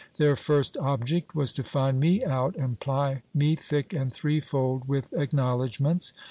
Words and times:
Their 0.17 0.35
first 0.35 0.77
object 0.77 1.35
was 1.35 1.53
to 1.53 1.63
find 1.63 1.99
me 1.99 2.25
out, 2.25 2.55
and 2.55 2.79
ply 2.79 3.21
me 3.35 3.55
thick 3.55 3.93
and 3.93 4.11
threefold 4.11 4.87
with 4.87 5.13
acknowledgments. 5.13 6.11